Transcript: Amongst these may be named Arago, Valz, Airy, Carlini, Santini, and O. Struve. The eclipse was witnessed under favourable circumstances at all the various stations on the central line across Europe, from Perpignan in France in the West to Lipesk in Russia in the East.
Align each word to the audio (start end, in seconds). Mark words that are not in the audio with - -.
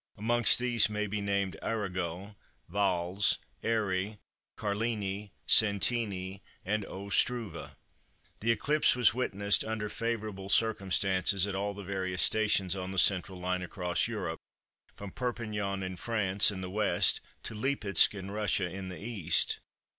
Amongst 0.17 0.57
these 0.57 0.89
may 0.89 1.05
be 1.05 1.21
named 1.21 1.57
Arago, 1.61 2.35
Valz, 2.67 3.37
Airy, 3.61 4.17
Carlini, 4.55 5.31
Santini, 5.45 6.41
and 6.65 6.83
O. 6.85 7.11
Struve. 7.11 7.75
The 8.39 8.49
eclipse 8.51 8.95
was 8.95 9.13
witnessed 9.13 9.63
under 9.63 9.89
favourable 9.89 10.49
circumstances 10.49 11.45
at 11.45 11.55
all 11.55 11.75
the 11.75 11.83
various 11.83 12.23
stations 12.23 12.75
on 12.75 12.91
the 12.91 12.97
central 12.97 13.39
line 13.39 13.61
across 13.61 14.07
Europe, 14.07 14.39
from 14.95 15.11
Perpignan 15.11 15.83
in 15.83 15.97
France 15.97 16.49
in 16.49 16.61
the 16.61 16.71
West 16.71 17.21
to 17.43 17.53
Lipesk 17.53 18.15
in 18.15 18.31
Russia 18.31 18.67
in 18.67 18.89
the 18.89 18.97
East. 18.97 19.59